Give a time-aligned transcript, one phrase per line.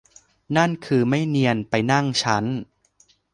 [0.57, 2.45] นั่นคือไม่เนียนไปนั่งชั้น